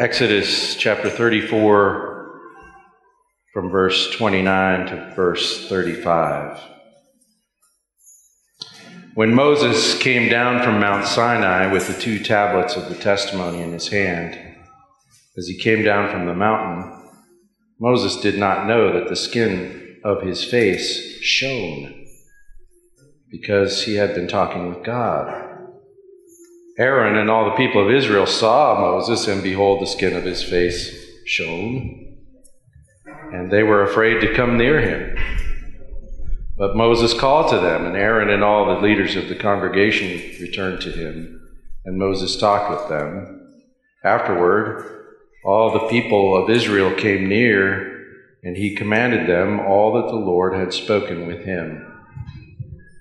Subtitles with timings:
[0.00, 2.40] Exodus chapter 34,
[3.52, 6.58] from verse 29 to verse 35.
[9.12, 13.74] When Moses came down from Mount Sinai with the two tablets of the testimony in
[13.74, 14.38] his hand,
[15.36, 17.10] as he came down from the mountain,
[17.78, 22.06] Moses did not know that the skin of his face shone
[23.30, 25.49] because he had been talking with God.
[26.80, 30.42] Aaron and all the people of Israel saw Moses, and behold, the skin of his
[30.42, 30.90] face
[31.26, 32.16] shone.
[33.34, 35.18] And they were afraid to come near him.
[36.56, 40.08] But Moses called to them, and Aaron and all the leaders of the congregation
[40.40, 41.50] returned to him,
[41.84, 43.58] and Moses talked with them.
[44.02, 48.06] Afterward, all the people of Israel came near,
[48.42, 51.86] and he commanded them all that the Lord had spoken with him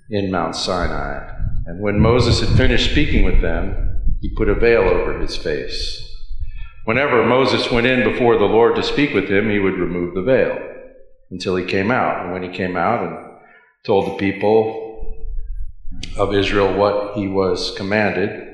[0.10, 1.39] in Mount Sinai.
[1.70, 6.04] And when Moses had finished speaking with them, he put a veil over his face.
[6.86, 10.24] Whenever Moses went in before the Lord to speak with him, he would remove the
[10.24, 10.58] veil
[11.30, 12.24] until he came out.
[12.24, 13.16] And when he came out and
[13.86, 15.28] told the people
[16.18, 18.48] of Israel what he was commanded,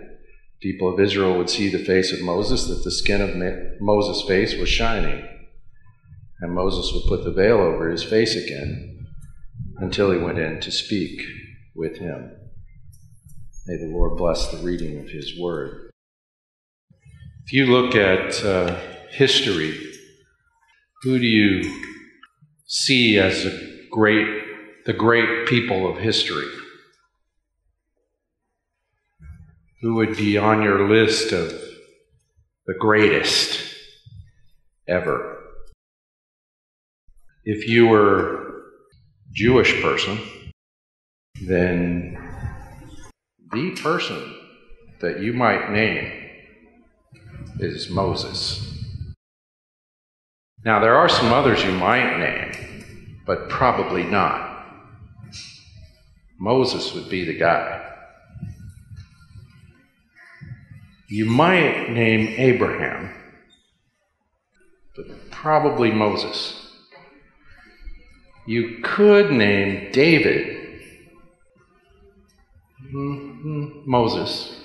[0.59, 3.33] people of Israel would see the face of Moses, that the skin of
[3.79, 5.25] Moses' face was shining.
[6.41, 9.07] And Moses would put the veil over his face again
[9.77, 11.21] until he went in to speak
[11.73, 12.31] with him.
[13.67, 15.89] May the Lord bless the reading of His Word.
[17.45, 19.75] If you look at uh, history,
[21.01, 21.83] who do you
[22.67, 24.27] see as a great,
[24.85, 26.45] the great people of history?
[29.81, 31.49] Who would be on your list of
[32.67, 33.59] the greatest
[34.87, 35.39] ever?
[37.43, 38.61] If you were a
[39.33, 40.19] Jewish person,
[41.41, 42.24] then
[43.55, 44.35] the person
[44.99, 46.11] that you might name
[47.57, 48.83] is Moses.
[50.65, 54.65] Now, there are some others you might name, but probably not.
[56.37, 57.93] Moses would be the guy.
[61.07, 63.09] You might name Abraham,
[64.97, 66.73] but probably Moses.
[68.45, 70.54] You could name David,
[72.95, 73.91] Mm-hmm.
[73.91, 74.55] Moses.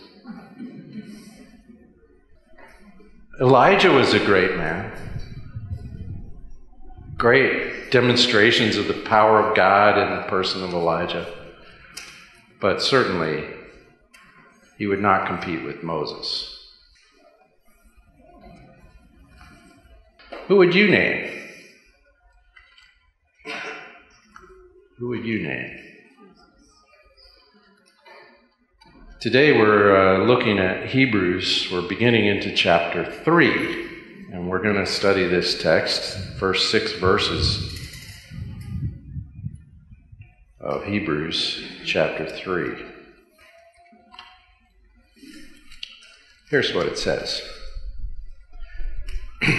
[3.41, 4.93] Elijah was a great man.
[7.17, 11.27] Great demonstrations of the power of God in the person of Elijah.
[12.61, 13.49] But certainly,
[14.79, 16.57] he would not compete with Moses.
[20.47, 21.49] Who would you name?
[24.99, 25.90] Who would you name?
[29.21, 31.69] Today we're uh, looking at Hebrews.
[31.71, 37.79] We're beginning into chapter 3, and we're going to study this text, first six verses
[40.59, 42.83] of Hebrews chapter 3.
[46.49, 47.43] Here's what it says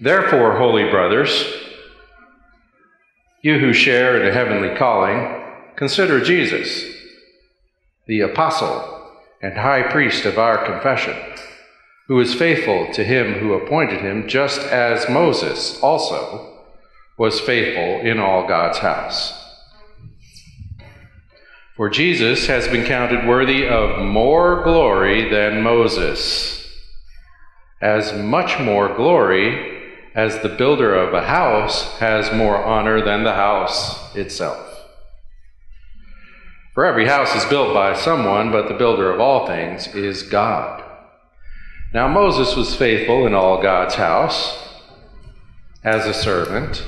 [0.00, 1.52] Therefore, holy brothers,
[3.42, 5.42] you who share in a heavenly calling,
[5.74, 6.99] consider Jesus
[8.10, 9.08] the apostle
[9.40, 11.14] and high priest of our confession,
[12.08, 16.58] who is faithful to him who appointed him, just as Moses also
[17.16, 19.32] was faithful in all God's house.
[21.76, 26.68] For Jesus has been counted worthy of more glory than Moses,
[27.80, 29.84] as much more glory
[30.16, 34.69] as the builder of a house has more honor than the house itself.
[36.74, 40.84] For every house is built by someone, but the builder of all things is God.
[41.92, 44.56] Now Moses was faithful in all God's house
[45.82, 46.86] as a servant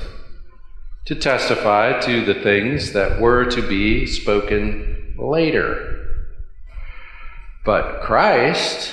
[1.07, 5.89] to testify to the things that were to be spoken later.
[7.65, 8.93] But Christ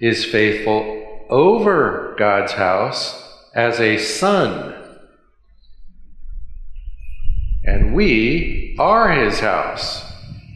[0.00, 3.22] is faithful over God's house
[3.54, 4.74] as a son.
[7.62, 10.09] And we are his house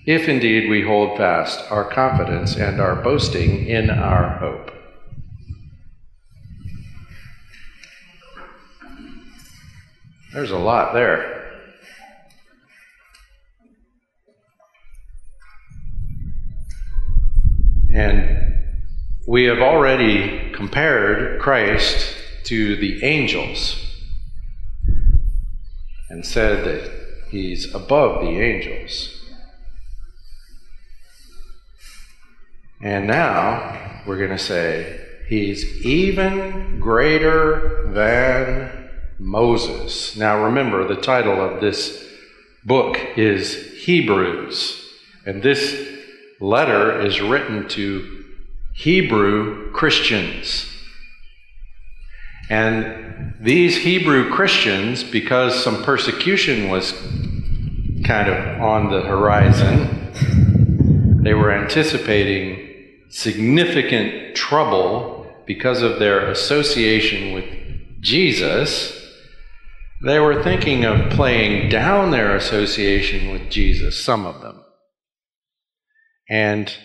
[0.07, 4.71] if indeed we hold fast our confidence and our boasting in our hope.
[10.35, 11.35] There's a lot there.
[17.95, 18.65] And
[19.29, 23.77] we have already compared Christ to the angels
[26.11, 26.91] and said that
[27.31, 29.14] he's above the angels.
[32.85, 40.15] And now we're going to say He's even greater than Moses.
[40.17, 42.07] Now remember, the title of this
[42.63, 44.87] book is Hebrews,
[45.25, 45.83] and this
[46.41, 48.27] letter is written to
[48.75, 50.71] Hebrew Christians.
[52.51, 56.93] And these Hebrew Christians, because some persecution was
[58.05, 62.64] kind of on the horizon, they were anticipating
[63.15, 67.45] significant trouble because of their association with
[68.01, 69.01] Jesus.
[70.05, 74.65] They were thinking of playing down their association with Jesus, some of them.
[76.29, 76.77] And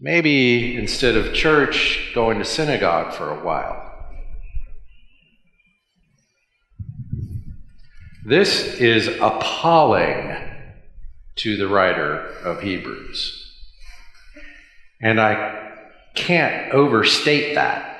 [0.00, 3.84] maybe instead of church, going to synagogue for a while.
[8.24, 10.36] This is appalling
[11.36, 13.44] to the writer of Hebrews.
[15.00, 15.65] And I
[16.16, 17.92] can't overstate that.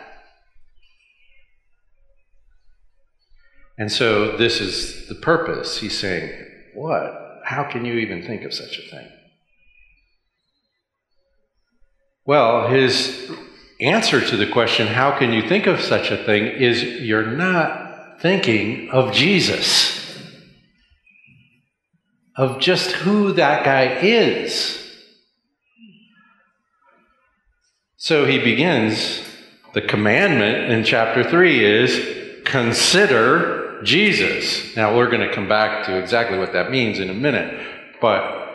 [3.78, 5.78] And so this is the purpose.
[5.78, 6.32] He's saying,
[6.74, 7.40] What?
[7.44, 9.08] How can you even think of such a thing?
[12.24, 13.30] Well, his
[13.80, 17.86] answer to the question, How can you think of such a thing, is you're not
[18.20, 20.18] thinking of Jesus,
[22.36, 24.82] of just who that guy is.
[27.98, 29.22] So he begins,
[29.72, 34.76] the commandment in chapter 3 is consider Jesus.
[34.76, 37.58] Now we're going to come back to exactly what that means in a minute,
[38.00, 38.54] but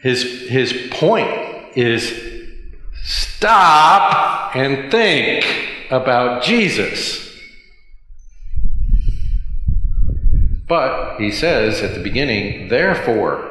[0.00, 2.14] his, his point is
[3.02, 5.44] stop and think
[5.90, 7.36] about Jesus.
[10.68, 13.48] But he says at the beginning, therefore.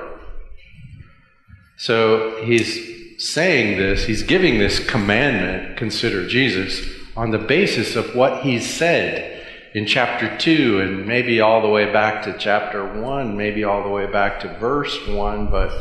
[1.78, 6.84] So he's saying this, he's giving this commandment, consider Jesus,
[7.16, 9.46] on the basis of what he's said
[9.76, 13.90] in chapter 2 and maybe all the way back to chapter 1, maybe all the
[13.90, 15.72] way back to verse 1, but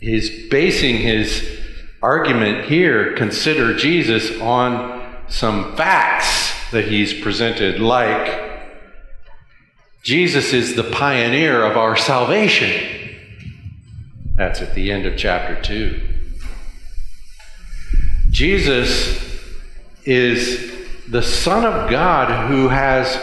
[0.00, 1.60] he's basing his
[2.02, 8.42] argument here, consider Jesus, on some facts that he's presented, like
[10.02, 13.16] Jesus is the pioneer of our salvation.
[14.36, 16.13] That's at the end of chapter 2.
[18.34, 19.16] Jesus
[20.04, 20.72] is
[21.08, 23.16] the Son of God who has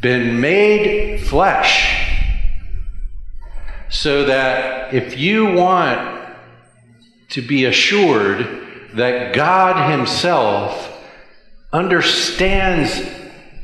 [0.00, 2.08] been made flesh.
[3.90, 6.26] So that if you want
[7.32, 10.90] to be assured that God Himself
[11.70, 13.06] understands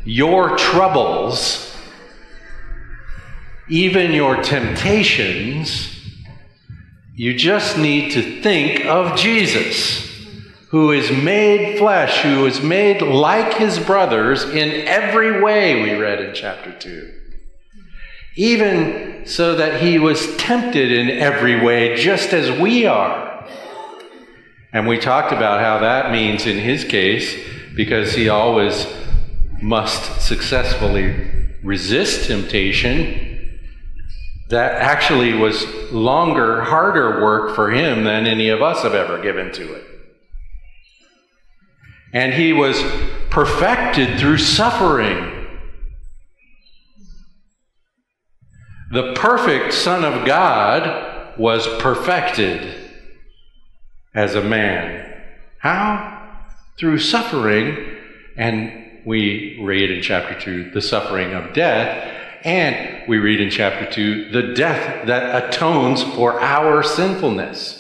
[0.05, 1.75] your troubles,
[3.71, 5.89] even your temptations,
[7.15, 10.10] you just need to think of Jesus
[10.71, 16.21] who is made flesh, who is made like his brothers in every way, we read
[16.21, 17.13] in chapter 2.
[18.37, 23.45] Even so that he was tempted in every way, just as we are.
[24.73, 27.37] And we talked about how that means in his case,
[27.75, 28.87] because he always
[29.61, 33.59] must successfully resist temptation,
[34.51, 39.53] that actually was longer, harder work for him than any of us have ever given
[39.53, 39.90] to it.
[42.13, 42.83] And he was
[43.31, 45.47] perfected through suffering.
[48.93, 52.75] The perfect Son of God was perfected
[54.15, 55.15] as a man.
[55.59, 56.29] How?
[56.77, 57.97] Through suffering,
[58.37, 63.91] and we read in chapter 2 the suffering of death, and we read in chapter
[63.91, 67.80] 2 the death that atones for our sinfulness.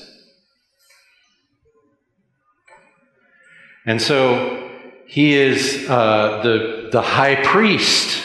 [3.86, 4.70] And so
[5.06, 8.22] he is uh, the, the high priest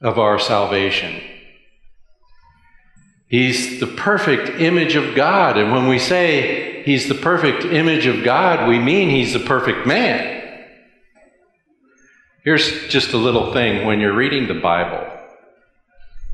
[0.00, 1.20] of our salvation.
[3.28, 5.56] He's the perfect image of God.
[5.56, 9.86] And when we say he's the perfect image of God, we mean he's the perfect
[9.86, 10.64] man.
[12.44, 15.06] Here's just a little thing when you're reading the Bible.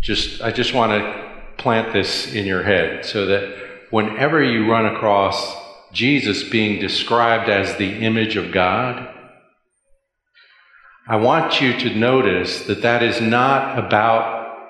[0.01, 3.57] Just I just want to plant this in your head so that
[3.91, 5.68] whenever you run across
[5.99, 9.13] Jesus being described as the image of God,
[11.09, 14.69] I want you to notice that that is not about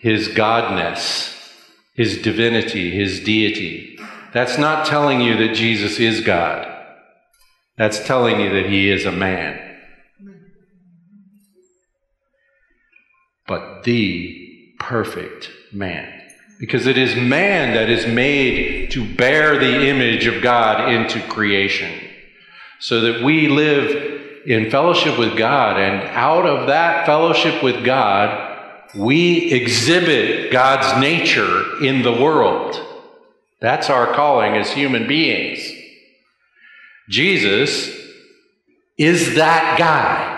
[0.00, 1.54] his godness,
[1.94, 3.96] his divinity, his deity.
[4.32, 6.66] That's not telling you that Jesus is God.
[7.78, 9.76] That's telling you that he is a man.
[13.46, 16.19] But the perfect man.
[16.60, 21.90] Because it is man that is made to bear the image of God into creation.
[22.78, 28.58] So that we live in fellowship with God, and out of that fellowship with God,
[28.94, 32.78] we exhibit God's nature in the world.
[33.60, 35.60] That's our calling as human beings.
[37.08, 37.94] Jesus
[38.96, 40.36] is that guy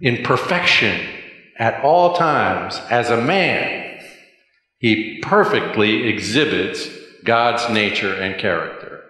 [0.00, 1.06] in perfection
[1.58, 3.85] at all times as a man.
[4.78, 6.88] He perfectly exhibits
[7.24, 9.02] God's nature and character.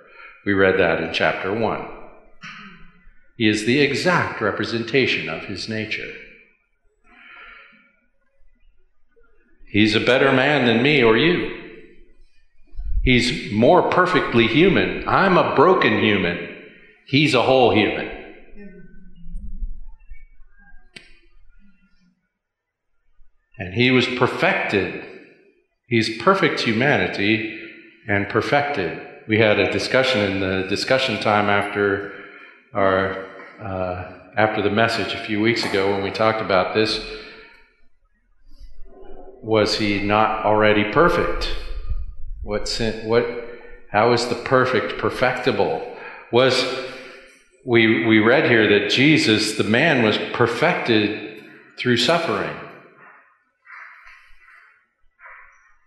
[0.44, 1.88] We read that in chapter 1.
[3.36, 6.12] He is the exact representation of his nature.
[9.68, 11.64] He's a better man than me or you.
[13.02, 15.06] He's more perfectly human.
[15.06, 16.56] I'm a broken human.
[17.06, 18.10] He's a whole human.
[23.58, 25.04] And he was perfected.
[25.88, 27.60] He's perfect humanity
[28.08, 29.00] and perfected.
[29.28, 32.12] We had a discussion in the discussion time after
[32.74, 33.26] our
[33.60, 37.00] uh, after the message a few weeks ago when we talked about this.
[39.42, 41.54] Was he not already perfect?
[42.42, 43.24] What sin, what
[43.90, 45.96] how is the perfect perfectible?
[46.32, 46.64] Was
[47.64, 51.44] we we read here that Jesus, the man, was perfected
[51.78, 52.56] through suffering.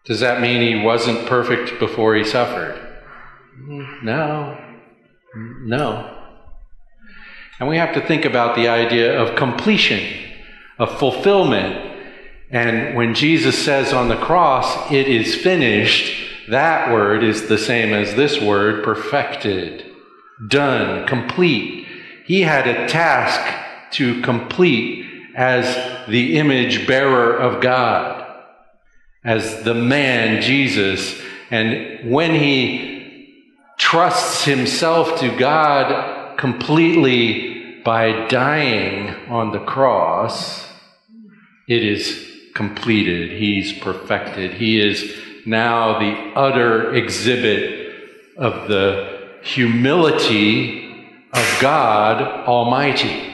[0.06, 2.80] Does that mean he wasn't perfect before he suffered?
[3.68, 4.58] No.
[5.36, 6.16] No.
[7.60, 10.02] And we have to think about the idea of completion,
[10.78, 11.98] of fulfillment.
[12.50, 17.94] And when Jesus says on the cross, it is finished, that word is the same
[17.94, 19.86] as this word, perfected,
[20.48, 21.86] done, complete.
[22.26, 23.40] He had a task
[23.92, 28.19] to complete as the image bearer of God,
[29.30, 31.22] as the man Jesus.
[31.52, 33.46] And when he
[33.78, 40.68] trusts himself to God completely by dying on the cross,
[41.68, 43.40] it is completed.
[43.40, 44.56] He's perfected.
[44.56, 47.94] He is now the utter exhibit
[48.36, 53.29] of the humility of God Almighty.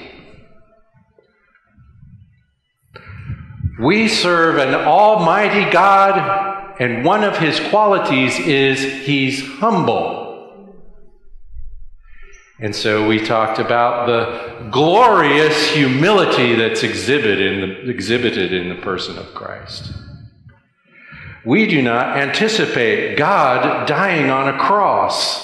[3.80, 10.26] We serve an almighty God, and one of his qualities is he's humble.
[12.58, 18.76] And so we talked about the glorious humility that's exhibited in the, exhibited in the
[18.76, 19.92] person of Christ.
[21.44, 25.44] We do not anticipate God dying on a cross.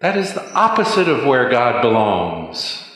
[0.00, 2.89] That is the opposite of where God belongs.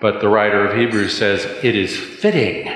[0.00, 2.66] But the writer of Hebrews says it is fitting.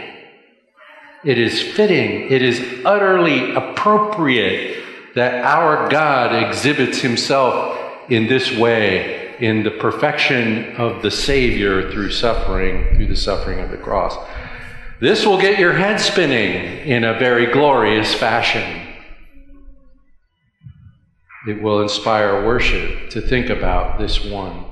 [1.24, 2.30] It is fitting.
[2.30, 4.84] It is utterly appropriate
[5.14, 12.10] that our God exhibits himself in this way in the perfection of the Savior through
[12.10, 14.16] suffering, through the suffering of the cross.
[15.00, 18.86] This will get your head spinning in a very glorious fashion.
[21.46, 24.64] It will inspire worship to think about this one.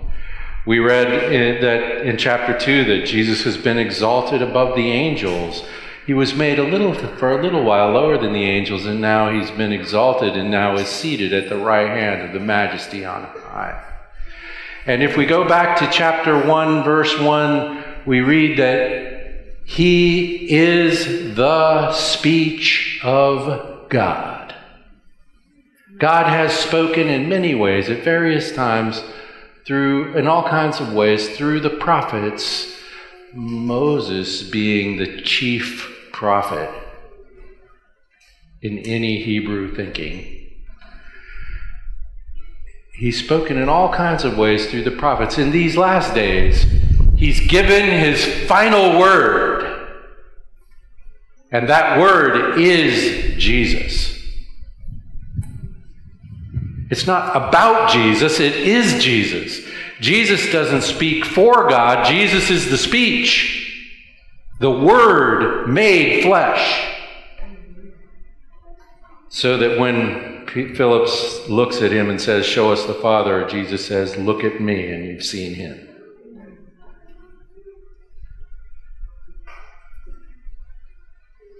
[0.67, 5.65] We read in, that in chapter 2 that Jesus has been exalted above the angels
[6.07, 9.33] he was made a little for a little while lower than the angels, and now
[9.33, 13.25] he's been exalted and now is seated at the right hand of the majesty on
[13.25, 13.83] high.
[14.87, 21.35] And if we go back to chapter 1, verse 1, we read that he is
[21.35, 24.55] the speech of God.
[25.99, 29.03] God has spoken in many ways at various times
[29.67, 32.73] through in all kinds of ways through the prophets
[33.35, 36.71] Moses being the chief prophet
[38.63, 40.33] in any Hebrew thinking.
[42.95, 45.37] He's spoken in all kinds of ways through the prophets.
[45.37, 46.65] In these last days,
[47.17, 49.65] he's given his final word.
[51.53, 54.16] And that word is Jesus.
[56.91, 59.67] It's not about Jesus, it is Jesus.
[60.01, 63.63] Jesus doesn't speak for God, Jesus is the speech.
[64.59, 66.93] The Word made flesh.
[69.29, 74.17] So that when Phillips looks at him and says, Show us the Father, Jesus says,
[74.17, 75.89] Look at me and you've seen him.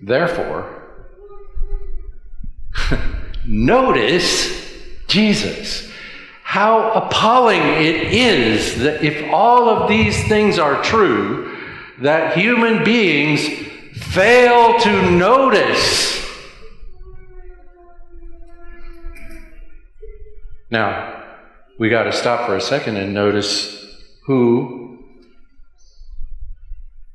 [0.01, 0.85] Therefore,
[3.47, 4.66] notice
[5.17, 5.91] Jesus.
[6.43, 11.57] How appalling it is that if all of these things are true,
[12.03, 13.41] that human beings
[13.95, 16.23] fail to notice.
[20.71, 21.25] Now,
[21.79, 23.87] we got to stop for a second and notice
[24.27, 25.03] who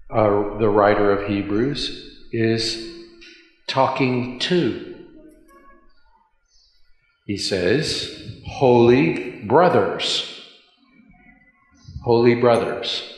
[0.10, 2.96] uh, the writer of Hebrews is
[3.68, 4.91] talking to.
[7.32, 10.42] He says, Holy brothers.
[12.04, 13.10] Holy brothers.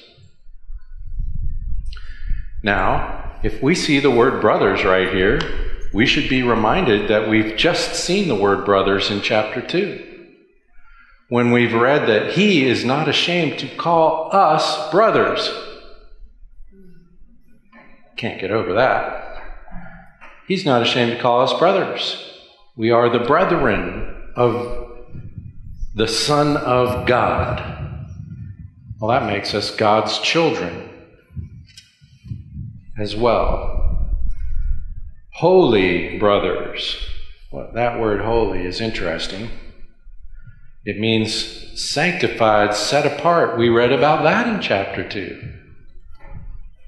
[2.62, 5.40] Now, if we see the word brothers right here,
[5.96, 10.28] we should be reminded that we've just seen the word brothers in chapter 2
[11.30, 15.50] when we've read that he is not ashamed to call us brothers.
[18.16, 19.42] Can't get over that.
[20.48, 22.30] He's not ashamed to call us brothers.
[22.76, 24.90] We are the brethren of
[25.94, 28.08] the Son of God.
[29.00, 30.90] Well, that makes us God's children
[32.98, 34.10] as well.
[35.34, 36.98] Holy brothers.
[37.52, 39.52] Well, that word holy is interesting.
[40.84, 43.58] It means sanctified, set apart.
[43.58, 45.54] We read about that in chapter 2.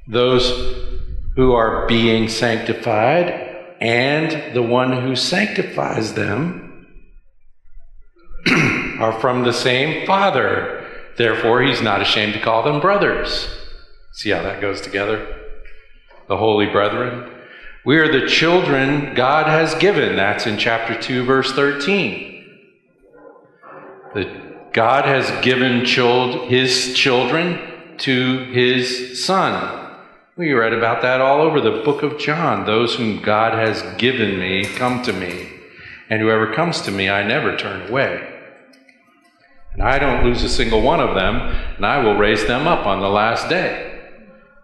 [0.07, 0.87] Those
[1.35, 3.44] who are being sanctified
[3.79, 6.87] and the one who sanctifies them
[8.99, 10.85] are from the same Father.
[11.17, 13.47] Therefore, he's not ashamed to call them brothers.
[14.13, 15.41] See how that goes together?
[16.27, 17.31] The holy brethren.
[17.85, 20.15] We are the children God has given.
[20.15, 22.35] That's in chapter 2, verse 13
[24.15, 27.59] that God has given child, his children
[27.97, 29.84] to his son.
[30.37, 32.65] We read about that all over the book of John.
[32.65, 35.49] Those whom God has given me come to me,
[36.09, 38.33] and whoever comes to me, I never turn away.
[39.71, 42.85] And I don't lose a single one of them, and I will raise them up
[42.85, 43.97] on the last day.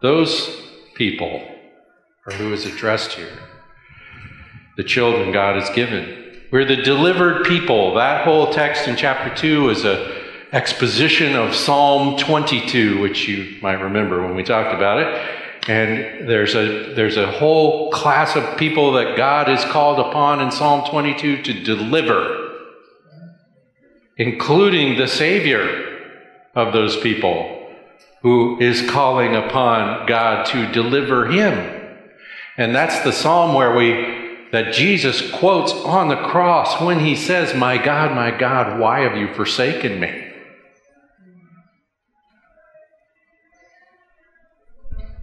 [0.01, 0.61] Those
[0.93, 1.41] people
[2.27, 3.39] are who is addressed here.
[4.75, 6.41] The children God has given.
[6.51, 7.95] We're the delivered people.
[7.95, 10.19] That whole text in chapter 2 is a
[10.51, 15.40] exposition of Psalm 22, which you might remember when we talked about it.
[15.67, 20.51] And there's a, there's a whole class of people that God is called upon in
[20.51, 22.57] Psalm 22 to deliver,
[24.17, 25.99] including the Savior
[26.55, 27.57] of those people
[28.23, 31.97] who is calling upon God to deliver him.
[32.57, 34.19] And that's the psalm where we
[34.51, 39.17] that Jesus quotes on the cross when he says, My God, my God, why have
[39.17, 40.30] you forsaken me?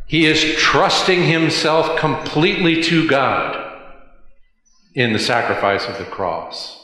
[0.08, 3.66] He is trusting himself completely to God
[4.94, 6.76] in the sacrifice of the cross.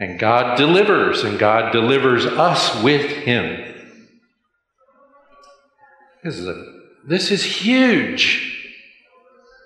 [0.00, 3.66] And God delivers, and God delivers us with him.
[6.24, 8.72] This is, a, this is huge.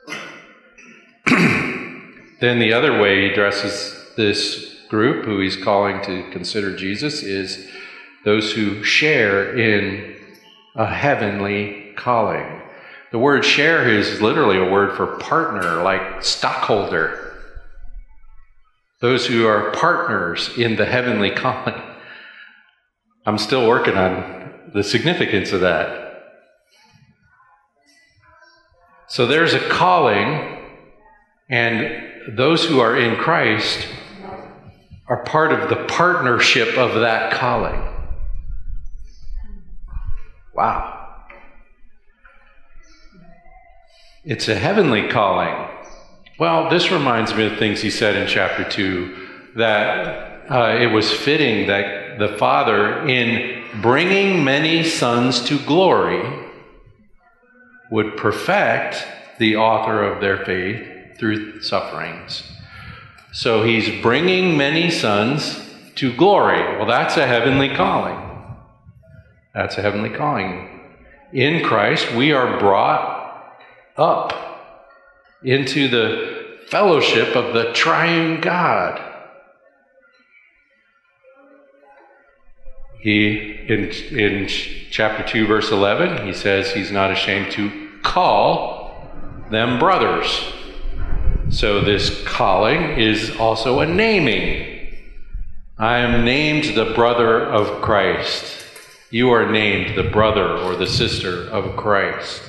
[1.26, 7.70] then the other way he addresses this group who he's calling to consider Jesus is
[8.24, 10.13] those who share in
[10.74, 12.62] a heavenly calling.
[13.12, 17.38] The word share is literally a word for partner, like stockholder.
[19.00, 21.80] Those who are partners in the heavenly calling.
[23.26, 26.04] I'm still working on the significance of that.
[29.06, 30.58] So there's a calling
[31.48, 33.86] and those who are in Christ
[35.06, 37.93] are part of the partnership of that calling.
[40.54, 41.00] Wow.
[44.24, 45.54] It's a heavenly calling.
[46.38, 51.10] Well, this reminds me of things he said in chapter 2 that uh, it was
[51.12, 56.22] fitting that the Father, in bringing many sons to glory,
[57.90, 59.06] would perfect
[59.38, 62.44] the author of their faith through sufferings.
[63.32, 65.60] So he's bringing many sons
[65.96, 66.60] to glory.
[66.76, 68.23] Well, that's a heavenly calling.
[69.54, 70.80] That's a heavenly calling.
[71.32, 73.54] In Christ, we are brought
[73.96, 74.34] up
[75.42, 79.00] into the fellowship of the triune God.
[83.00, 83.36] He,
[83.68, 84.48] in, in
[84.90, 89.10] chapter 2, verse 11, he says he's not ashamed to call
[89.50, 90.52] them brothers.
[91.50, 94.88] So this calling is also a naming.
[95.76, 98.64] I am named the brother of Christ.
[99.14, 102.42] You are named the brother or the sister of Christ.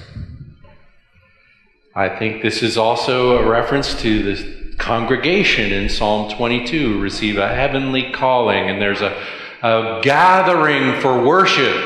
[1.96, 7.48] I think this is also a reference to the congregation in Psalm 22 receive a
[7.48, 9.16] heavenly calling, and there's a,
[9.62, 11.86] a gathering for worship.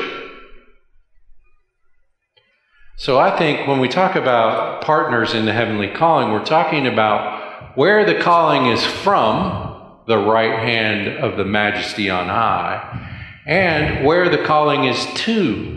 [2.96, 7.76] So I think when we talk about partners in the heavenly calling, we're talking about
[7.76, 14.28] where the calling is from, the right hand of the majesty on high, and where
[14.28, 15.76] the calling is to,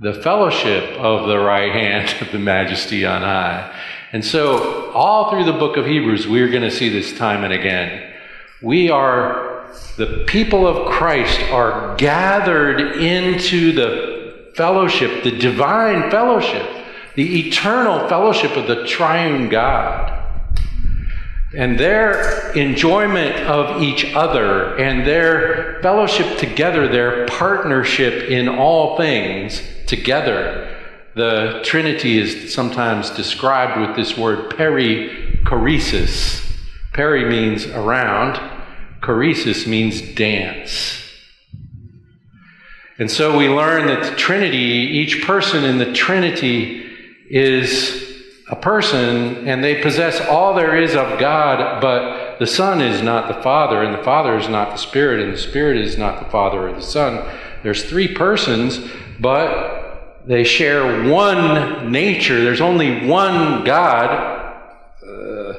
[0.00, 3.74] the fellowship of the right hand of the majesty on high.
[4.12, 7.52] And so, all through the book of Hebrews, we're going to see this time and
[7.52, 8.14] again.
[8.62, 16.66] We are, the people of Christ are gathered into the fellowship, the divine fellowship,
[17.14, 20.15] the eternal fellowship of the triune God.
[21.56, 29.62] And their enjoyment of each other and their fellowship together, their partnership in all things
[29.86, 30.76] together.
[31.14, 36.44] The Trinity is sometimes described with this word perichoresis.
[36.92, 38.38] Peri means around,
[39.00, 41.02] choresis means dance.
[42.98, 46.84] And so we learn that the Trinity, each person in the Trinity
[47.30, 48.05] is
[48.48, 53.28] a person and they possess all there is of God, but the Son is not
[53.28, 56.30] the Father, and the Father is not the Spirit, and the Spirit is not the
[56.30, 57.28] Father or the Son.
[57.62, 58.80] There's three persons,
[59.18, 62.42] but they share one nature.
[62.42, 64.10] There's only one God.
[65.04, 65.54] Uh,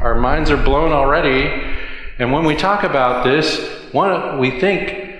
[0.00, 1.76] our minds are blown already.
[2.18, 3.58] And when we talk about this,
[3.92, 5.14] one, we think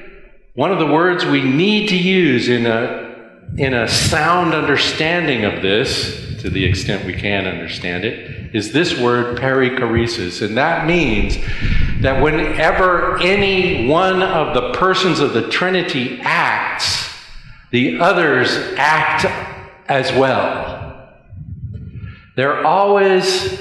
[0.55, 3.15] one of the words we need to use in a,
[3.57, 8.99] in a sound understanding of this, to the extent we can understand it, is this
[8.99, 10.45] word perichoresis.
[10.45, 11.37] And that means
[12.03, 17.09] that whenever any one of the persons of the Trinity acts,
[17.71, 19.27] the others act
[19.89, 21.09] as well.
[22.37, 23.61] They're always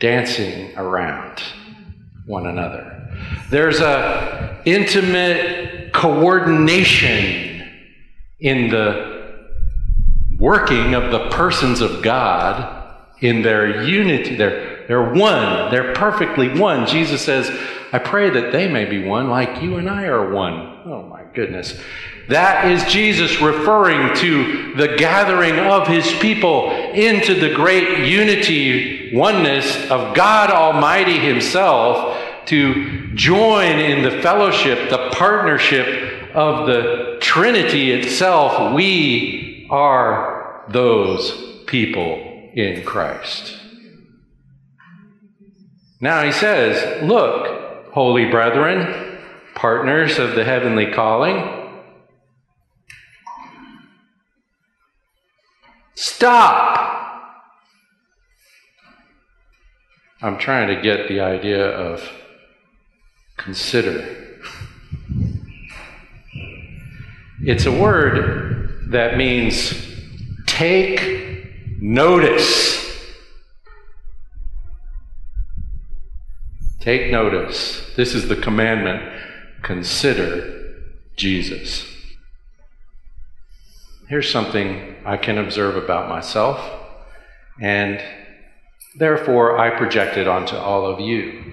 [0.00, 1.42] dancing around
[2.26, 2.94] one another.
[3.50, 7.66] There's a intimate coordination
[8.40, 9.07] in the
[10.38, 14.36] working of the persons of God in their unity.
[14.36, 15.70] They're, they're one.
[15.70, 16.86] They're perfectly one.
[16.86, 17.50] Jesus says,
[17.92, 20.82] I pray that they may be one like you and I are one.
[20.84, 21.80] Oh my goodness.
[22.28, 29.90] That is Jesus referring to the gathering of his people into the great unity, oneness
[29.90, 38.74] of God Almighty Himself to join in the fellowship, the partnership of the Trinity itself,
[38.74, 43.56] we are those people in Christ.
[46.00, 49.18] Now he says, Look, holy brethren,
[49.54, 51.42] partners of the heavenly calling,
[55.94, 56.76] stop.
[60.20, 62.08] I'm trying to get the idea of
[63.36, 64.26] consider.
[67.40, 68.57] It's a word
[68.88, 69.74] that means
[70.46, 72.76] take notice.
[76.80, 77.94] Take notice.
[77.96, 79.02] This is the commandment.
[79.62, 80.74] Consider
[81.16, 81.84] Jesus.
[84.08, 86.58] Here's something I can observe about myself,
[87.60, 88.02] and
[88.96, 91.44] therefore I project it onto all of you.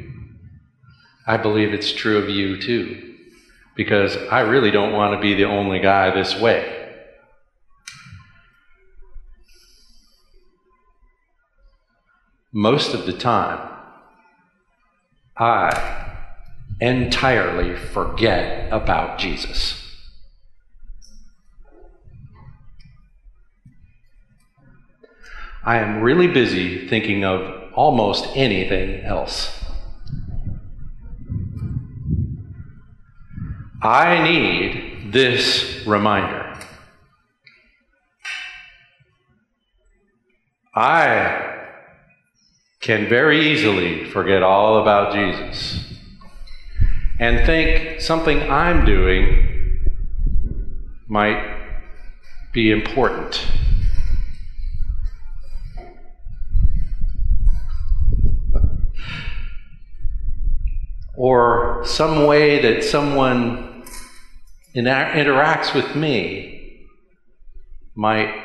[1.27, 3.15] I believe it's true of you too,
[3.75, 6.74] because I really don't want to be the only guy this way.
[12.57, 13.59] Most of the time,
[15.35, 16.15] I
[16.79, 19.75] entirely forget about Jesus.
[25.65, 29.61] I am really busy thinking of almost anything else.
[33.81, 36.57] I need this reminder.
[40.73, 41.54] I
[42.85, 45.83] can very easily forget all about Jesus
[47.19, 49.81] and think something I'm doing
[51.07, 51.43] might
[52.53, 53.43] be important.
[61.17, 63.85] or some way that someone
[64.75, 66.85] interacts with me
[67.95, 68.35] might,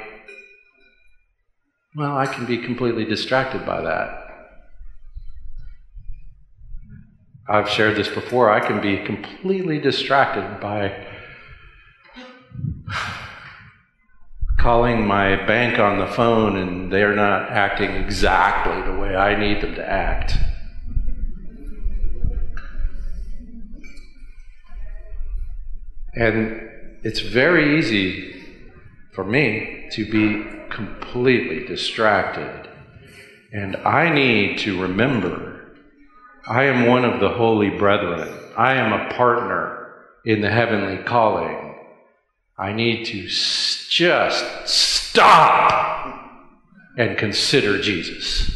[1.96, 4.19] well, I can be completely distracted by that.
[7.50, 8.48] I've shared this before.
[8.48, 11.04] I can be completely distracted by
[14.56, 19.62] calling my bank on the phone and they're not acting exactly the way I need
[19.62, 20.36] them to act.
[26.14, 26.68] And
[27.02, 28.44] it's very easy
[29.12, 32.68] for me to be completely distracted.
[33.52, 35.49] And I need to remember
[36.48, 38.36] I am one of the holy brethren.
[38.56, 41.76] I am a partner in the heavenly calling.
[42.58, 46.14] I need to just stop
[46.96, 48.50] and consider Jesus.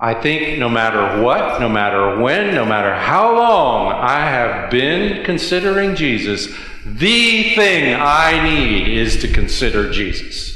[0.00, 5.24] I think no matter what, no matter when, no matter how long I have been
[5.24, 6.46] considering Jesus,
[6.86, 10.54] the thing I need is to consider Jesus.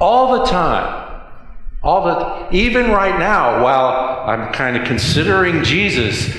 [0.00, 1.09] All the time.
[1.82, 6.36] All the even right now while I'm kind of considering Jesus,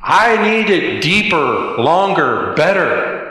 [0.00, 3.22] I need it deeper, longer, better.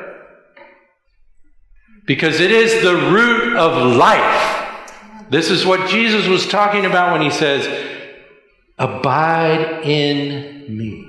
[2.06, 4.63] Because it is the root of life.
[5.30, 7.65] This is what Jesus was talking about when he says,
[8.78, 11.08] Abide in me.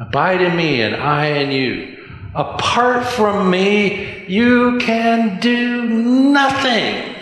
[0.00, 1.96] Abide in me, and I in you.
[2.34, 7.16] Apart from me, you can do nothing.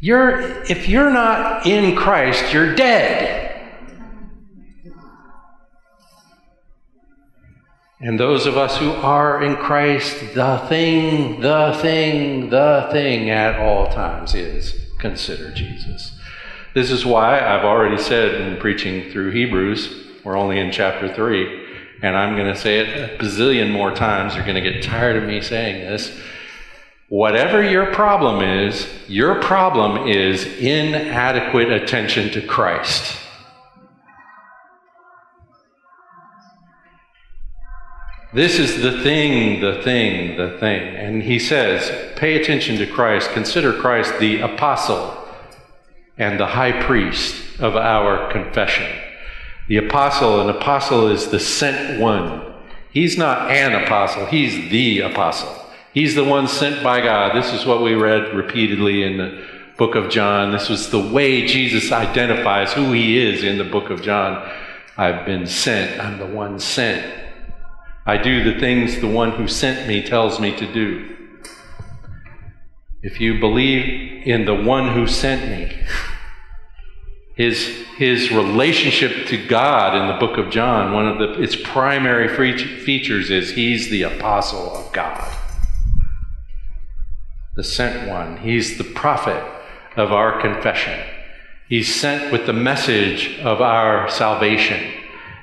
[0.00, 3.48] You're, if you're not in Christ, you're dead.
[8.00, 13.58] And those of us who are in Christ, the thing, the thing, the thing at
[13.58, 16.16] all times is consider Jesus.
[16.74, 21.66] This is why I've already said in preaching through Hebrews, we're only in chapter 3,
[22.02, 24.36] and I'm going to say it a bazillion more times.
[24.36, 26.16] You're going to get tired of me saying this.
[27.08, 33.16] Whatever your problem is, your problem is inadequate attention to Christ.
[38.34, 40.96] This is the thing, the thing, the thing.
[40.96, 43.30] And he says, pay attention to Christ.
[43.30, 45.16] Consider Christ the apostle
[46.18, 48.86] and the high priest of our confession.
[49.68, 52.52] The apostle, an apostle is the sent one.
[52.90, 55.67] He's not an apostle, he's the apostle.
[55.92, 57.34] He's the one sent by God.
[57.34, 59.44] This is what we read repeatedly in the
[59.76, 60.52] book of John.
[60.52, 64.50] This was the way Jesus identifies who he is in the book of John.
[64.96, 67.14] I've been sent, I'm the one sent.
[68.04, 71.14] I do the things the one who sent me tells me to do.
[73.02, 75.86] If you believe in the one who sent me,
[77.36, 82.28] his, his relationship to God in the book of John, one of the, its primary
[82.84, 85.32] features is he's the apostle of God,
[87.58, 88.38] the sent one.
[88.38, 89.44] He's the prophet
[89.98, 90.98] of our confession.
[91.68, 94.98] He's sent with the message of our salvation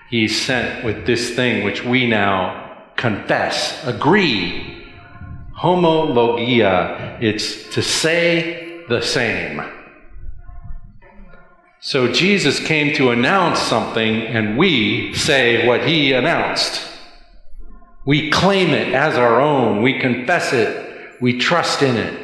[0.09, 4.85] he's sent with this thing which we now confess, agree.
[5.59, 9.61] Homologia, it's to say the same.
[11.79, 16.81] So Jesus came to announce something, and we say what he announced.
[18.05, 20.84] We claim it as our own, we confess it,
[21.21, 22.21] we trust in it.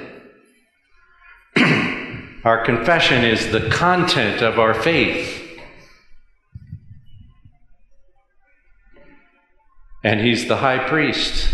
[2.45, 5.41] our confession is the content of our faith.
[10.04, 11.49] and he's the high priest.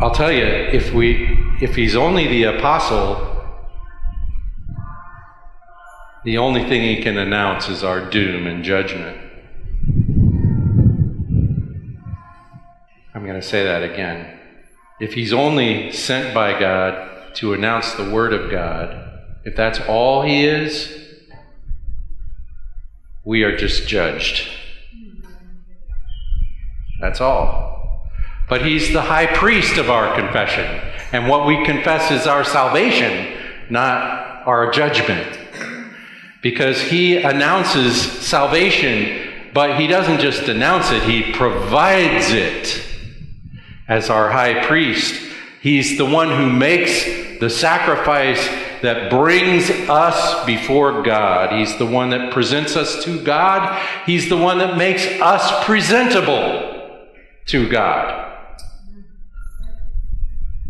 [0.00, 3.28] I'll tell you, if we if he's only the apostle,
[6.24, 9.18] the only thing he can announce is our doom and judgment.
[13.14, 14.38] I'm going to say that again.
[15.02, 20.22] If he's only sent by God to announce the word of God, if that's all
[20.22, 20.96] he is,
[23.24, 24.48] we are just judged.
[27.00, 28.06] That's all.
[28.48, 30.66] But he's the high priest of our confession.
[31.10, 33.36] And what we confess is our salvation,
[33.70, 35.36] not our judgment.
[36.42, 42.91] Because he announces salvation, but he doesn't just announce it, he provides it
[43.92, 45.22] as our high priest.
[45.60, 47.04] He's the one who makes
[47.40, 48.42] the sacrifice
[48.80, 51.52] that brings us before God.
[51.52, 53.78] He's the one that presents us to God.
[54.06, 57.10] He's the one that makes us presentable
[57.46, 58.48] to God.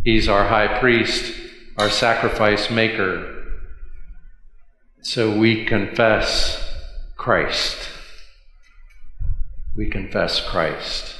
[0.05, 1.33] He's our high priest,
[1.79, 3.45] our sacrifice maker.
[5.01, 6.61] So we confess
[7.17, 7.89] Christ.
[9.77, 11.12] We confess Christ.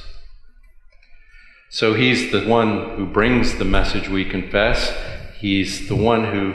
[1.73, 4.95] So he's the one who brings the message we confess.
[5.39, 6.53] He's the one who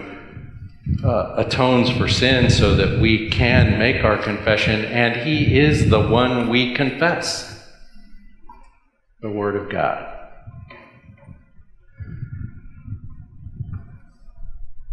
[1.05, 6.09] uh, atones for sin so that we can make our confession, and he is the
[6.09, 7.69] one we confess
[9.21, 10.07] the Word of God.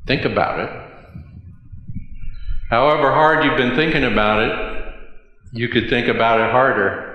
[0.07, 0.69] Think about it.
[2.71, 4.95] However hard you've been thinking about it,
[5.51, 7.14] you could think about it harder.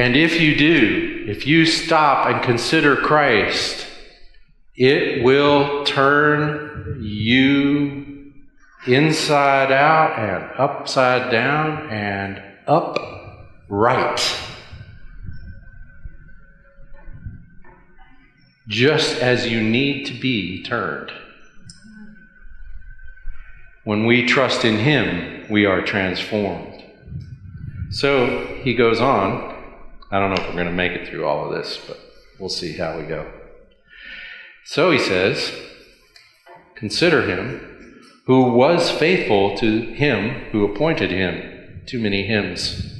[0.00, 3.86] And if you do, if you stop and consider Christ,
[4.74, 8.32] it will turn you
[8.86, 14.38] inside out and upside down and upright.
[18.68, 21.12] Just as you need to be turned.
[23.84, 26.82] When we trust in Him, we are transformed.
[27.90, 29.49] So he goes on.
[30.10, 31.98] I don't know if we're going to make it through all of this, but
[32.38, 33.30] we'll see how we go.
[34.64, 35.52] So he says,
[36.74, 41.82] Consider him who was faithful to him who appointed him.
[41.86, 42.90] Too many hymns.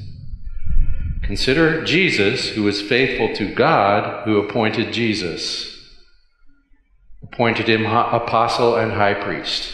[1.23, 5.89] Consider Jesus who was faithful to God who appointed Jesus,
[7.23, 9.71] appointed him apostle and high priest.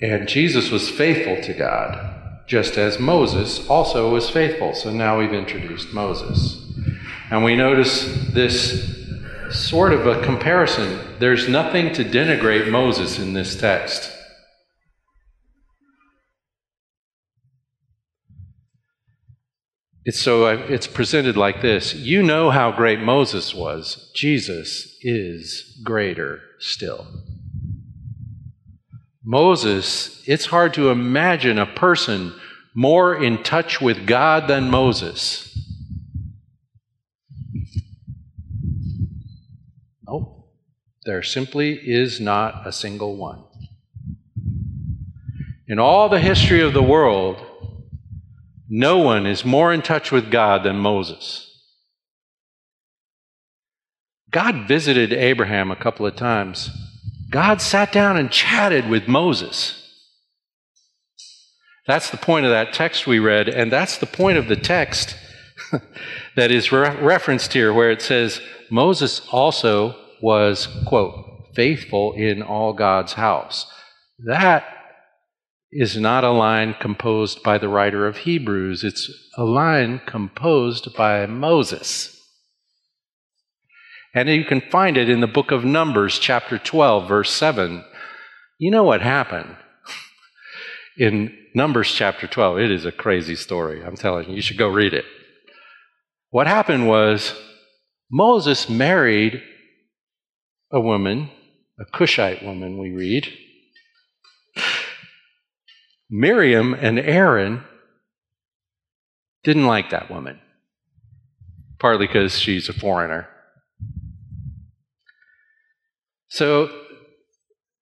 [0.00, 4.74] And Jesus was faithful to God, just as Moses also was faithful.
[4.74, 6.62] So now we've introduced Moses.
[7.30, 8.94] And we notice this
[9.50, 11.00] sort of a comparison.
[11.18, 14.12] There's nothing to denigrate Moses in this text.
[20.04, 21.92] It's so it's presented like this.
[21.92, 24.12] You know how great Moses was.
[24.14, 27.08] Jesus is greater still.
[29.28, 32.32] Moses, it's hard to imagine a person
[32.72, 35.52] more in touch with God than Moses.
[40.06, 40.48] Nope.
[41.04, 43.42] There simply is not a single one.
[45.66, 47.44] In all the history of the world,
[48.68, 51.42] no one is more in touch with God than Moses.
[54.30, 56.70] God visited Abraham a couple of times.
[57.30, 59.82] God sat down and chatted with Moses.
[61.86, 65.16] That's the point of that text we read, and that's the point of the text
[66.36, 72.72] that is re- referenced here, where it says, Moses also was, quote, faithful in all
[72.72, 73.66] God's house.
[74.18, 74.64] That
[75.70, 81.26] is not a line composed by the writer of Hebrews, it's a line composed by
[81.26, 82.15] Moses.
[84.16, 87.84] And you can find it in the book of Numbers, chapter 12, verse 7.
[88.58, 89.56] You know what happened
[90.96, 92.60] in Numbers chapter 12?
[92.60, 93.84] It is a crazy story.
[93.84, 95.04] I'm telling you, you should go read it.
[96.30, 97.34] What happened was
[98.10, 99.42] Moses married
[100.72, 101.28] a woman,
[101.78, 103.30] a Cushite woman, we read.
[106.10, 107.64] Miriam and Aaron
[109.44, 110.40] didn't like that woman,
[111.78, 113.28] partly because she's a foreigner.
[116.36, 116.68] So,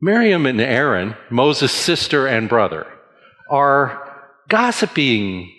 [0.00, 2.86] Miriam and Aaron, Moses' sister and brother,
[3.50, 5.52] are gossiping.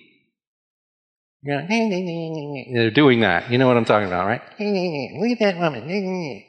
[2.74, 3.52] they're doing that.
[3.52, 4.42] You know what I'm talking about, right?
[4.42, 6.44] At that woman.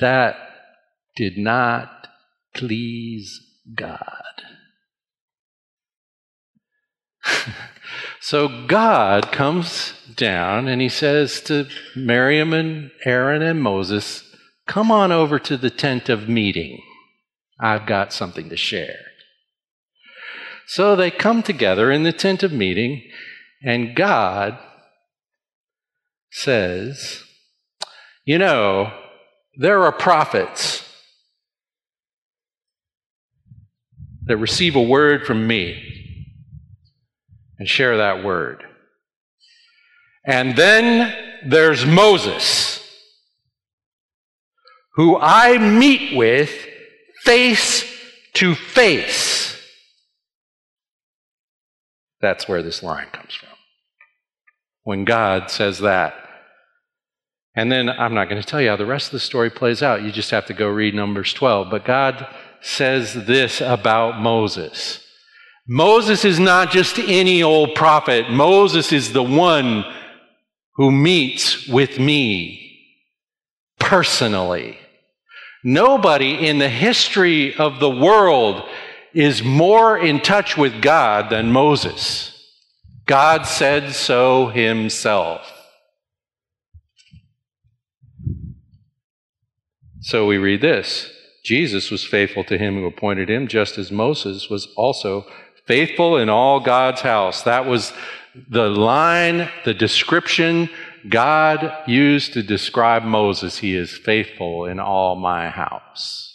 [0.00, 0.34] That
[1.14, 2.08] did not
[2.52, 3.40] please
[3.72, 4.00] God.
[8.20, 14.22] So God comes down and he says to Miriam and Aaron and Moses,
[14.66, 16.82] Come on over to the tent of meeting.
[17.60, 18.98] I've got something to share.
[20.66, 23.02] So they come together in the tent of meeting,
[23.62, 24.58] and God
[26.30, 27.22] says,
[28.24, 28.92] You know,
[29.56, 30.82] there are prophets
[34.24, 35.95] that receive a word from me
[37.58, 38.64] and share that word.
[40.26, 41.14] And then
[41.46, 42.82] there's Moses,
[44.94, 46.50] who I meet with
[47.24, 47.84] face
[48.34, 49.56] to face.
[52.20, 53.50] That's where this line comes from.
[54.82, 56.14] When God says that.
[57.54, 59.82] And then I'm not going to tell you how the rest of the story plays
[59.82, 60.02] out.
[60.02, 61.70] You just have to go read Numbers 12.
[61.70, 62.26] But God
[62.60, 65.05] says this about Moses
[65.68, 69.84] Moses is not just any old prophet, Moses is the one
[70.74, 72.62] who meets with me
[73.78, 74.78] personally.
[75.64, 78.62] Nobody in the history of the world
[79.12, 82.32] is more in touch with God than Moses.
[83.06, 85.40] God said so himself.
[90.00, 91.10] So we read this
[91.44, 95.26] Jesus was faithful to him who appointed him, just as Moses was also
[95.66, 97.42] faithful in all God's house.
[97.42, 97.92] That was
[98.48, 100.68] the line, the description
[101.08, 103.58] God used to describe Moses.
[103.58, 106.32] He is faithful in all my house.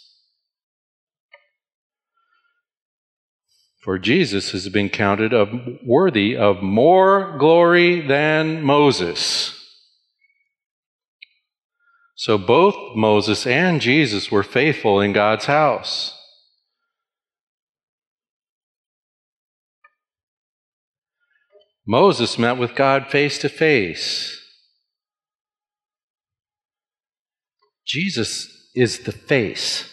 [3.82, 5.48] For Jesus has been counted of
[5.84, 9.58] worthy of more glory than Moses.
[12.14, 16.16] So both Moses and Jesus were faithful in God's house.
[21.86, 24.38] Moses met with God face to face.
[27.86, 29.88] Jesus is the face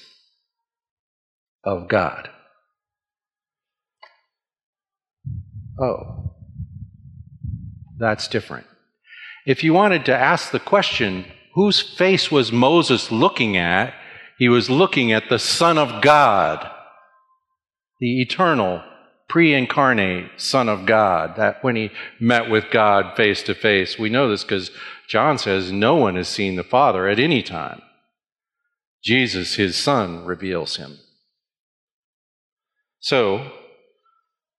[1.64, 2.30] of God.
[5.80, 6.36] Oh,
[7.98, 8.68] that's different.
[9.46, 11.26] If you wanted to ask the question,
[11.56, 13.94] whose face was Moses looking at?
[14.38, 16.70] He was looking at the Son of God,
[18.00, 18.84] the eternal,
[19.30, 21.36] pre incarnate Son of God.
[21.38, 24.71] That when he met with God face to face, we know this because
[25.07, 27.82] John says no one has seen the Father at any time.
[29.03, 30.99] Jesus, his Son, reveals him.
[32.99, 33.51] So,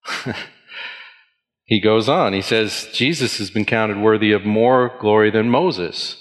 [1.65, 2.33] he goes on.
[2.33, 6.17] He says, Jesus has been counted worthy of more glory than Moses.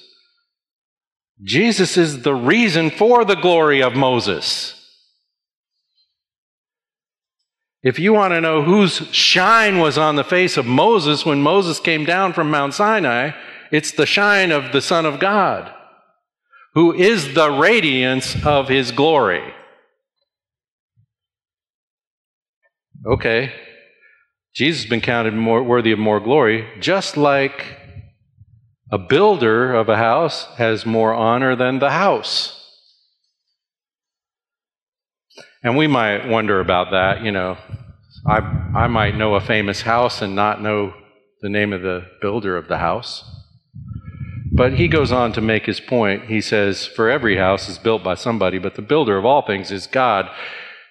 [1.42, 4.79] Jesus is the reason for the glory of Moses.
[7.82, 11.80] If you want to know whose shine was on the face of Moses when Moses
[11.80, 13.32] came down from Mount Sinai,
[13.72, 15.74] it's the shine of the Son of God,
[16.74, 19.54] who is the radiance of his glory.
[23.06, 23.54] Okay,
[24.54, 27.78] Jesus has been counted more worthy of more glory, just like
[28.92, 32.59] a builder of a house has more honor than the house.
[35.64, 37.58] And we might wonder about that, you know.
[38.26, 38.38] I,
[38.76, 40.94] I might know a famous house and not know
[41.42, 43.24] the name of the builder of the house.
[44.52, 46.26] But he goes on to make his point.
[46.26, 49.72] He says, For every house is built by somebody, but the builder of all things
[49.72, 50.30] is God.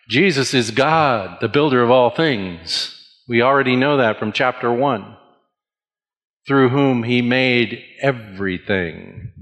[0.09, 2.95] Jesus is God, the builder of all things.
[3.29, 5.17] We already know that from chapter 1,
[6.47, 9.33] through whom he made everything.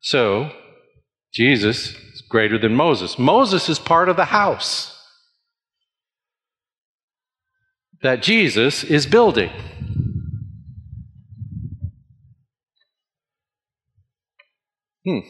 [0.00, 0.52] So,
[1.34, 1.96] Jesus
[2.28, 3.18] greater than Moses.
[3.18, 4.92] Moses is part of the house
[8.02, 9.50] that Jesus is building.
[15.04, 15.20] Hmm.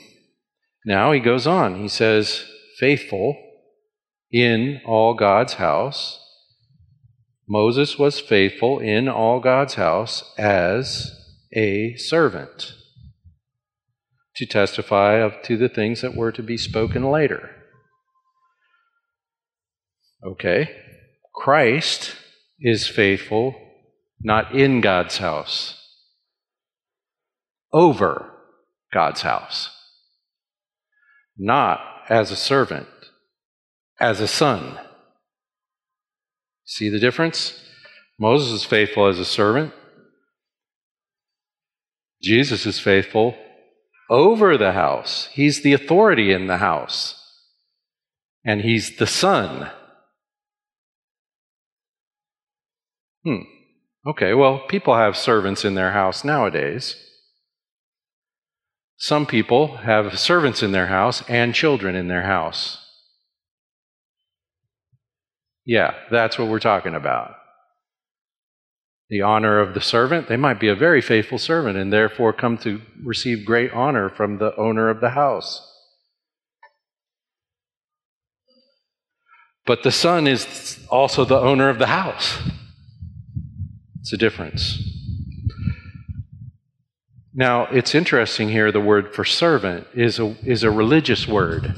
[0.85, 1.81] Now he goes on.
[1.81, 2.45] He says,
[2.79, 3.37] faithful
[4.31, 6.23] in all God's house.
[7.49, 11.13] Moses was faithful in all God's house as
[11.53, 12.76] a servant
[14.37, 17.51] to testify of, to the things that were to be spoken later.
[20.25, 20.71] Okay.
[21.35, 22.17] Christ
[22.61, 23.55] is faithful
[24.21, 25.79] not in God's house,
[27.73, 28.31] over
[28.93, 29.71] God's house,
[31.37, 32.89] not as a servant,
[34.01, 34.79] as a son.
[36.65, 37.63] See the difference?
[38.19, 39.73] Moses is faithful as a servant.
[42.23, 43.37] Jesus is faithful
[44.09, 45.29] over the house.
[45.33, 47.23] He's the authority in the house.
[48.45, 49.71] And he's the son.
[53.25, 53.43] Hmm.
[54.07, 56.97] Okay, well, people have servants in their house nowadays.
[58.99, 62.83] Some people have servants in their house and children in their house.
[65.65, 67.35] Yeah, that's what we're talking about.
[69.09, 72.59] The honor of the servant, they might be a very faithful servant and therefore come
[72.59, 75.63] to receive great honor from the owner of the house.
[79.65, 82.39] But the son is also the owner of the house.
[84.01, 84.79] It's a difference.
[87.35, 91.75] Now, it's interesting here the word for servant is a, is a religious word.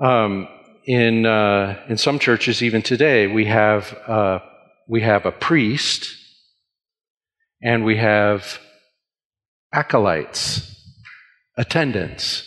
[0.00, 0.48] Um,
[0.86, 4.38] in, uh, in some churches, even today, we have, uh,
[4.90, 6.16] we have a priest
[7.62, 8.58] and we have
[9.72, 10.84] acolytes,
[11.56, 12.44] attendants.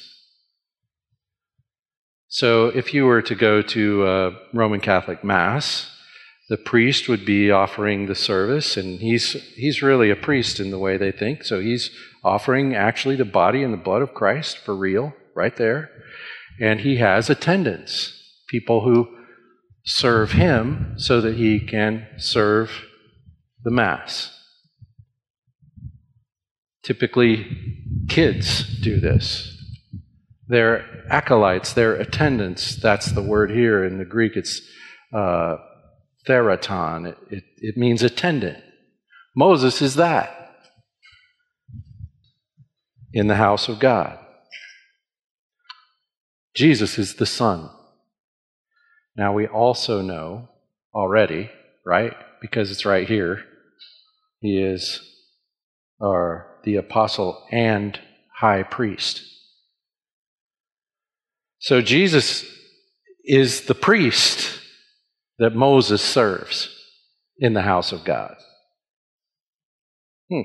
[2.28, 5.90] So if you were to go to a Roman Catholic Mass,
[6.50, 10.80] the priest would be offering the service, and he's, he's really a priest in the
[10.80, 11.46] way they think.
[11.46, 11.92] So he's
[12.26, 15.90] offering actually the body and the blood of Christ for real, right there.
[16.60, 18.20] And he has attendants
[18.50, 19.23] people who
[19.86, 22.86] serve him so that he can serve
[23.64, 24.32] the Mass.
[26.84, 27.48] Typically,
[28.10, 29.50] kids do this.
[30.48, 32.76] They're acolytes, they're attendants.
[32.76, 33.84] That's the word here.
[33.84, 34.62] In the Greek, it's
[35.14, 35.58] uh,
[36.26, 38.62] therapon, it, it, it means attendant.
[39.36, 40.52] Moses is that
[43.14, 44.20] in the house of God.
[46.56, 47.70] Jesus is the Son.
[49.16, 50.50] Now we also know
[50.94, 51.50] already,
[51.86, 52.14] right?
[52.42, 53.44] Because it's right here.
[54.40, 55.02] He is
[56.02, 58.00] our the apostle and
[58.36, 59.22] high priest.
[61.60, 62.46] So Jesus
[63.26, 64.60] is the priest
[65.40, 66.70] that Moses serves
[67.38, 68.36] in the house of God.
[70.30, 70.42] Hmm.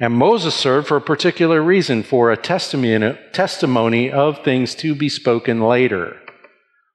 [0.00, 5.08] And Moses served for a particular reason, for a testimony, testimony of things to be
[5.08, 6.16] spoken later.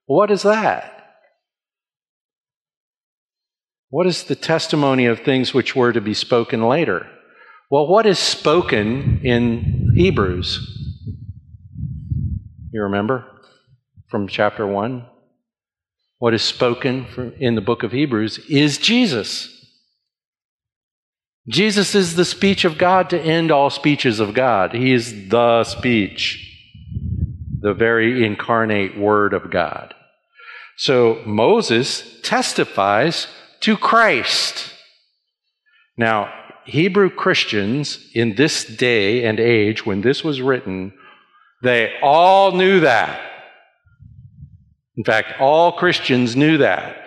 [0.10, 0.91] What is that?
[3.91, 7.05] What is the testimony of things which were to be spoken later?
[7.70, 10.68] Well, what is spoken in Hebrews?
[12.72, 13.24] You remember
[14.07, 15.05] from chapter 1?
[16.18, 19.64] What is spoken in the book of Hebrews is Jesus.
[21.47, 24.74] Jesus is the speech of God to end all speeches of God.
[24.74, 26.51] He is the speech,
[27.62, 29.93] the very incarnate Word of God.
[30.80, 33.27] So Moses testifies
[33.59, 34.73] to Christ.
[35.97, 40.93] Now, Hebrew Christians in this day and age, when this was written,
[41.61, 43.19] they all knew that.
[44.95, 47.03] In fact, all Christians knew that.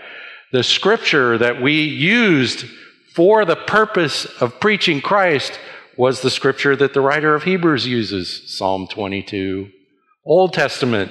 [0.53, 2.67] The scripture that we used
[3.15, 5.59] for the purpose of preaching Christ
[5.97, 9.71] was the scripture that the writer of Hebrews uses Psalm 22,
[10.27, 11.11] Old Testament.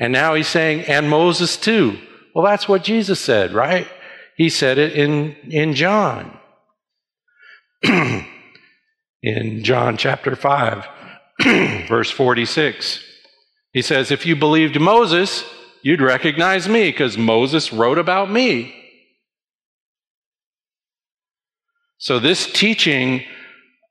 [0.00, 1.98] And now he's saying, and Moses too.
[2.34, 3.86] Well, that's what Jesus said, right?
[4.36, 6.38] He said it in, in John.
[7.82, 10.86] in John chapter 5,
[11.88, 13.04] verse 46.
[13.72, 15.44] He says, If you believed Moses,
[15.82, 18.74] you'd recognize me because Moses wrote about me.
[21.98, 23.24] So, this teaching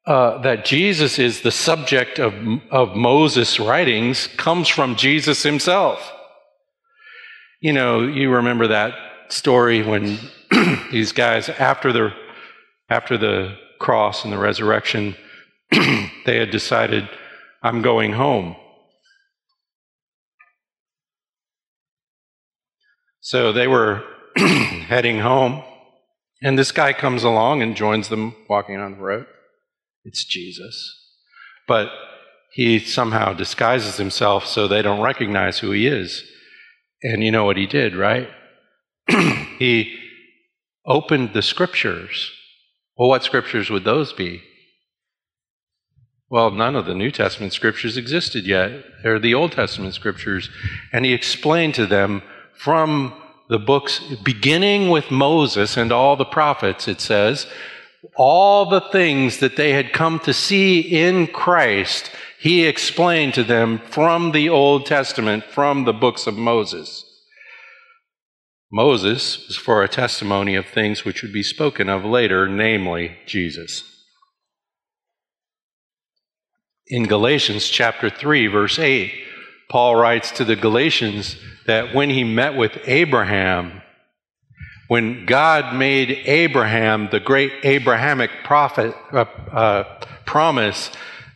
[0.10, 2.34] uh, that Jesus is the subject of,
[2.72, 6.12] of Moses' writings comes from Jesus himself.
[7.62, 8.96] You know, you remember that
[9.28, 10.18] story when
[10.92, 12.12] these guys, after the,
[12.90, 15.16] after the cross and the resurrection,
[15.72, 17.08] they had decided,
[17.62, 18.56] I'm going home.
[23.22, 24.04] So they were
[24.36, 25.62] heading home,
[26.42, 29.28] and this guy comes along and joins them walking on the road.
[30.04, 30.96] It's Jesus.
[31.68, 31.90] But
[32.52, 36.24] he somehow disguises himself so they don't recognize who he is.
[37.04, 38.30] And you know what he did, right?
[39.60, 39.98] he
[40.86, 42.32] opened the scriptures.
[42.98, 44.42] Well, what scriptures would those be?
[46.30, 48.84] Well, none of the New Testament scriptures existed yet.
[49.02, 50.50] They're the Old Testament scriptures.
[50.94, 52.22] And he explained to them
[52.54, 53.14] from
[53.50, 57.48] the books, beginning with Moses and all the prophets, it says,
[58.16, 63.80] all the things that they had come to see in Christ, he explained to them
[63.80, 67.06] from the Old Testament, from the books of Moses.
[68.72, 73.84] Moses was for a testimony of things which would be spoken of later, namely Jesus.
[76.88, 79.12] In Galatians chapter 3, verse 8,
[79.70, 81.36] Paul writes to the Galatians
[81.66, 83.82] that when he met with Abraham,
[84.90, 89.84] when God made Abraham the great Abrahamic prophet, uh, uh,
[90.26, 90.90] promise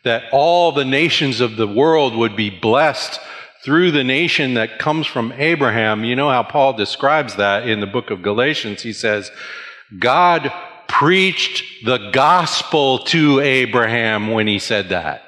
[0.04, 3.20] that all the nations of the world would be blessed
[3.64, 6.04] through the nation that comes from Abraham.
[6.04, 8.82] You know how Paul describes that in the book of Galatians.
[8.82, 9.30] He says,
[10.00, 10.52] God
[10.88, 15.22] preached the gospel to Abraham when he said that.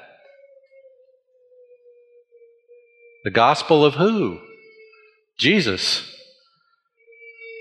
[3.22, 4.40] The gospel of who?
[5.38, 6.15] Jesus.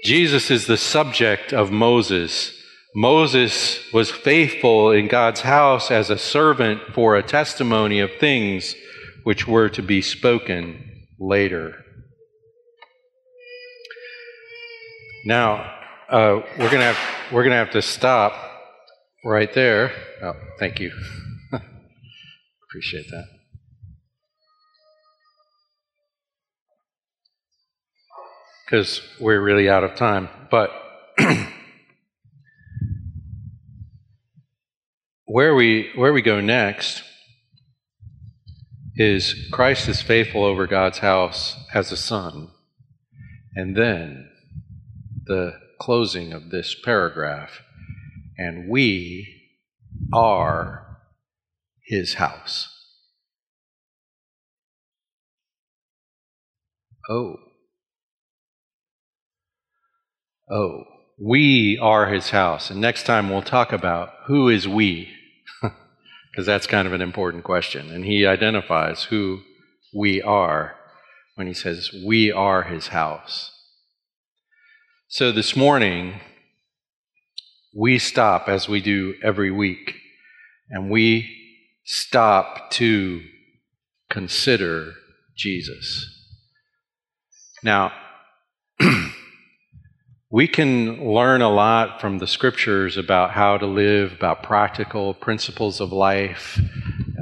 [0.06, 2.54] Jesus is the subject of Moses.
[2.96, 8.76] Moses was faithful in God's house as a servant for a testimony of things
[9.24, 11.84] which were to be spoken later.
[15.26, 15.74] Now,
[16.08, 16.70] uh, we're
[17.32, 18.34] we're gonna have to stop
[19.24, 19.92] right there.
[20.22, 20.92] Oh, thank you.
[22.70, 23.35] Appreciate that.
[28.66, 30.72] Because we're really out of time, but.
[35.26, 37.04] where we where we go next
[38.96, 42.52] is Christ is faithful over God's house as a son.
[43.54, 44.30] And then
[45.26, 47.62] the closing of this paragraph,
[48.38, 49.28] and we
[50.14, 51.00] are
[51.86, 52.70] his house.
[57.10, 57.45] Oh.
[60.50, 60.84] Oh,
[61.18, 62.70] we are his house.
[62.70, 65.10] And next time we'll talk about who is we
[66.32, 67.92] because that's kind of an important question.
[67.92, 69.42] And he identifies who
[69.96, 70.76] we are.
[71.36, 73.52] when he says, We are his house.
[75.08, 76.20] So this morning,
[77.76, 79.96] we stop as we do every week,
[80.70, 81.30] and we
[81.86, 83.22] stop to
[84.10, 84.94] consider
[85.38, 86.06] Jesus.
[87.64, 87.92] Now,
[90.32, 95.80] we can learn a lot from the scriptures about how to live, about practical principles
[95.80, 96.60] of life.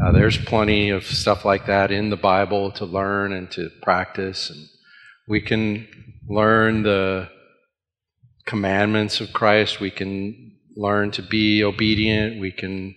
[0.03, 4.49] Uh, there's plenty of stuff like that in the Bible to learn and to practice.
[4.49, 4.67] And
[5.27, 5.87] we can
[6.29, 7.29] learn the
[8.45, 9.79] commandments of Christ.
[9.79, 12.39] We can learn to be obedient.
[12.39, 12.95] We can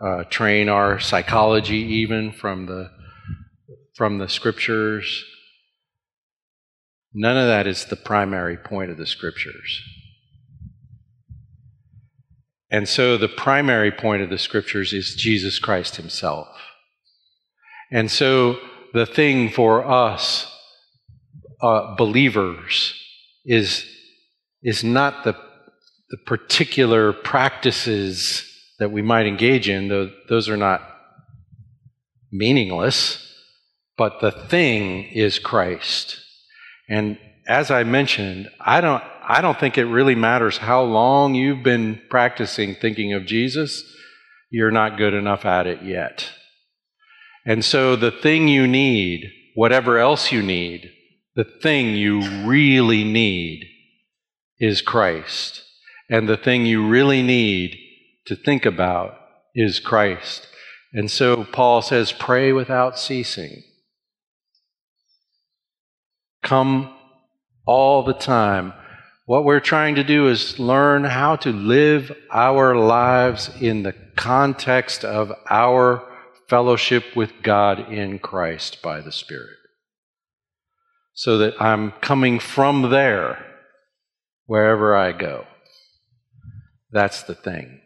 [0.00, 2.90] uh, train our psychology even from the
[3.94, 5.24] from the scriptures.
[7.14, 9.82] None of that is the primary point of the scriptures.
[12.70, 16.48] And so the primary point of the scriptures is Jesus Christ himself.
[17.90, 18.58] And so
[18.94, 20.50] the thing for us
[21.60, 22.94] uh, believers
[23.44, 23.84] is,
[24.62, 25.34] is not the,
[26.08, 28.48] the particular practices
[28.78, 30.80] that we might engage in, though those are not
[32.32, 33.18] meaningless,
[33.98, 36.21] but the thing is Christ.
[36.92, 37.18] And
[37.48, 41.98] as I mentioned, I don't, I don't think it really matters how long you've been
[42.10, 43.82] practicing thinking of Jesus,
[44.50, 46.30] you're not good enough at it yet.
[47.46, 49.24] And so the thing you need,
[49.54, 50.92] whatever else you need,
[51.34, 53.64] the thing you really need
[54.58, 55.64] is Christ.
[56.10, 57.74] And the thing you really need
[58.26, 59.14] to think about
[59.54, 60.46] is Christ.
[60.92, 63.62] And so Paul says, pray without ceasing.
[66.52, 66.92] Come
[67.64, 68.74] all the time.
[69.24, 75.02] What we're trying to do is learn how to live our lives in the context
[75.02, 76.06] of our
[76.50, 79.56] fellowship with God in Christ by the Spirit.
[81.14, 83.42] So that I'm coming from there
[84.44, 85.46] wherever I go.
[86.90, 87.80] That's the thing.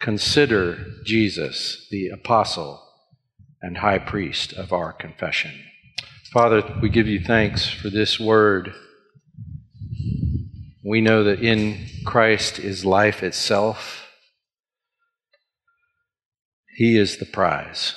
[0.00, 2.82] Consider Jesus, the apostle
[3.62, 5.69] and high priest of our confession.
[6.32, 8.72] Father, we give you thanks for this word.
[10.84, 14.06] We know that in Christ is life itself.
[16.76, 17.96] He is the prize.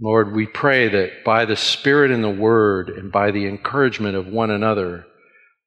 [0.00, 4.26] Lord, we pray that by the Spirit and the Word and by the encouragement of
[4.26, 5.04] one another,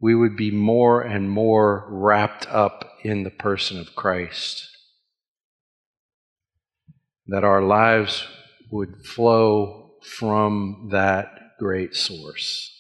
[0.02, 4.68] we would be more and more wrapped up in the person of Christ.
[7.28, 8.26] That our lives
[8.72, 11.28] would flow from that
[11.60, 12.76] great source.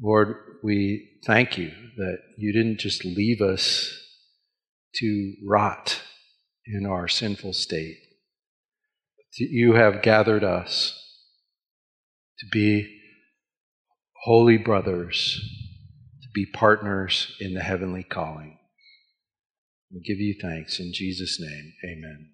[0.00, 3.92] Lord, we thank you that you didn't just leave us
[4.96, 6.02] to rot
[6.66, 7.98] in our sinful state.
[9.38, 10.96] You have gathered us
[12.38, 13.00] to be
[14.24, 15.40] holy brothers,
[16.22, 18.58] to be partners in the heavenly calling.
[19.92, 21.72] We give you thanks in Jesus' name.
[21.84, 22.30] Amen.